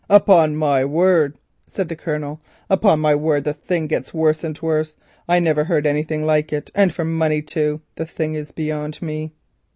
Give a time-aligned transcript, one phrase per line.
[0.09, 4.95] "Upon my word," said the Colonel, "upon my word the thing gets worse and worse.
[5.29, 7.81] I never heard anything like it; and for money too!
[7.97, 9.33] The thing is beyond me."